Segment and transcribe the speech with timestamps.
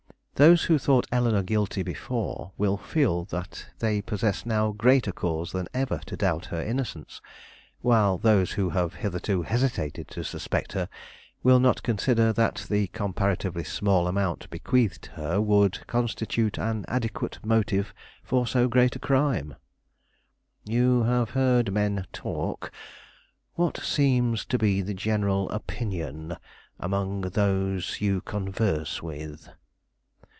[0.35, 5.67] Those who thought Eleanore guilty before will feel that they possess now greater cause than
[5.71, 7.21] ever to doubt her innocence;
[7.81, 10.89] while those who have hitherto hesitated to suspect her
[11.43, 17.93] will not consider that the comparatively small amount bequeathed her would constitute an adequate motive
[18.23, 19.55] for so great a crime."
[20.65, 22.71] "You have heard men talk;
[23.53, 26.35] what seems to be the general opinion
[26.79, 29.47] among those you converse with?"